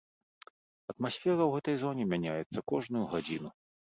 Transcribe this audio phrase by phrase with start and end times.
[0.93, 3.49] Атмасфера ў гэтай зоне мяняецца кожную гадзіну.